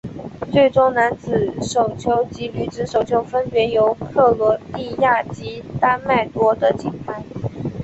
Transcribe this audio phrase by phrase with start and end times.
[0.51, 7.21] 最终男子手球及女子手球分别由克罗地亚及丹麦夺得金牌。